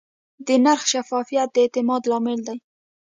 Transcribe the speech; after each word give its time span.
د 0.45 0.47
نرخ 0.65 0.81
شفافیت 0.91 1.49
د 1.53 1.57
اعتماد 1.63 2.01
لامل 2.11 2.39
دی. 2.47 2.57